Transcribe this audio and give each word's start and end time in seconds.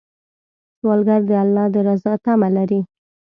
سوالګر 0.77 1.21
د 1.29 1.31
الله 1.43 1.65
د 1.73 1.75
رضا 1.87 2.13
تمه 2.25 2.49
لري 2.57 2.79